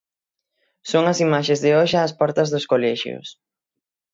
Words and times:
Son 0.91 1.03
as 1.11 1.21
imaxes 1.27 1.59
de 1.63 1.71
hoxe 1.77 1.97
ás 2.05 2.15
portas 2.19 2.51
dos 2.53 2.65
colexios. 2.71 3.27